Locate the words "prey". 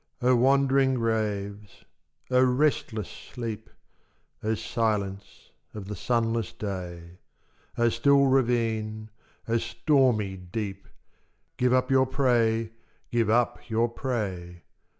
12.07-12.71, 13.89-14.63